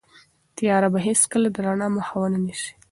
تیاره 0.57 0.87
به 0.93 0.99
هیڅکله 1.07 1.47
د 1.51 1.57
رڼا 1.65 1.87
مخه 1.97 2.15
ونه 2.19 2.39
نیسي. 2.45 2.71